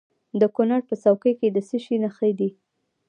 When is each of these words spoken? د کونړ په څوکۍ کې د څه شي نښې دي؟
د 0.39 0.43
کونړ 0.55 0.79
په 0.89 0.95
څوکۍ 1.03 1.33
کې 1.39 1.47
د 1.51 1.57
څه 1.67 1.77
شي 1.83 1.95
نښې 2.03 2.31
دي؟ 2.39 2.49